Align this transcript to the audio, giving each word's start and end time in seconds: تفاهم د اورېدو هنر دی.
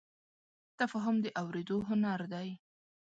تفاهم 0.79 1.15
د 1.23 1.25
اورېدو 1.41 1.77
هنر 1.89 2.19
دی. 2.33 2.49